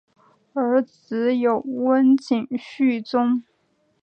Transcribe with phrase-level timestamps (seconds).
[0.55, 3.43] 儿子有温井续宗。